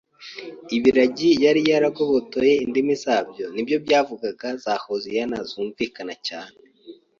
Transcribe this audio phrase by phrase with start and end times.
[0.75, 6.55] Ibiragi yari yaragobotoye indimi zabyo ni byo byavugaga za Hoziyana zumvikana cyane.